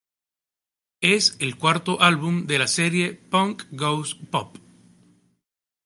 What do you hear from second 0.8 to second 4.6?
Es el cuarto álbum de la serie "Punk Goes Pop".